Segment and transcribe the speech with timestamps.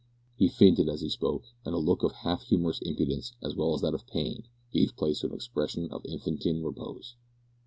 [0.35, 3.81] He fainted as he spoke, and the look of half humorous impudence, as well as
[3.81, 7.13] that of pain, gave place to an expression of infantine repose.